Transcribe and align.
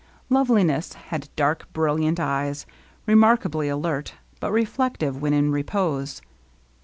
Loveliness 0.31 0.93
had 0.93 1.29
dark, 1.35 1.71
brilliant 1.73 2.19
eyes, 2.19 2.65
remarkably 3.05 3.69
alert, 3.69 4.15
but 4.39 4.51
reflective 4.51 5.21
when 5.21 5.31
in 5.31 5.51
repose. 5.51 6.23